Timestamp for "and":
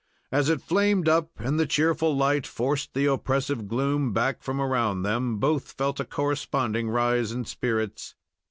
1.37-1.59